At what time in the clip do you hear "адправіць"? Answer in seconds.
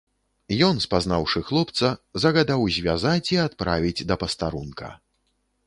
3.47-4.05